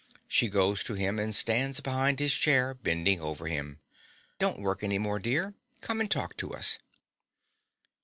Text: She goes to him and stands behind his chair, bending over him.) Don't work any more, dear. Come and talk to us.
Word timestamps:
She 0.27 0.49
goes 0.49 0.83
to 0.85 0.95
him 0.95 1.19
and 1.19 1.29
stands 1.35 1.79
behind 1.79 2.17
his 2.17 2.33
chair, 2.33 2.73
bending 2.73 3.21
over 3.21 3.45
him.) 3.45 3.77
Don't 4.39 4.59
work 4.59 4.81
any 4.83 4.97
more, 4.97 5.19
dear. 5.19 5.53
Come 5.81 6.01
and 6.01 6.09
talk 6.09 6.35
to 6.37 6.55
us. 6.55 6.79